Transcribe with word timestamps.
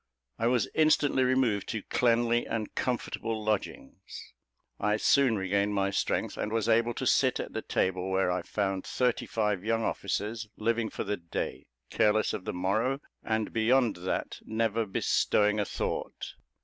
I 0.39 0.47
was 0.47 0.67
instantly 0.73 1.23
removed 1.23 1.69
to 1.69 1.83
cleanly 1.83 2.47
and 2.47 2.73
comfortable 2.73 3.43
lodgings. 3.43 4.33
I 4.79 4.97
soon 4.97 5.37
regained 5.37 5.75
my 5.75 5.91
strength, 5.91 6.37
and 6.37 6.51
was 6.51 6.67
able 6.67 6.95
to 6.95 7.05
sit 7.05 7.39
at 7.39 7.53
the 7.53 7.61
table, 7.61 8.09
where 8.09 8.31
I 8.31 8.41
found 8.41 8.83
thirty 8.83 9.27
five 9.27 9.63
young 9.63 9.83
officers, 9.83 10.47
living 10.57 10.89
for 10.89 11.03
the 11.03 11.17
day, 11.17 11.67
careless 11.91 12.33
of 12.33 12.45
the 12.45 12.51
morrow; 12.53 12.99
and, 13.23 13.53
beyond 13.53 13.97
that 13.97 14.39
never 14.43 14.87
bestowing 14.87 15.59
a 15.59 15.65
thought. 15.65 16.33